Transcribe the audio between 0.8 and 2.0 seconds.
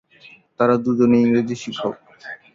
দুজনেই ইংরেজ শিক্ষক।